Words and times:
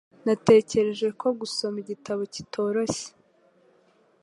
Natekereje 0.25 1.07
ko 1.19 1.27
gusoma 1.39 1.77
igitabo 1.83 2.21
kitoroshye. 2.33 3.07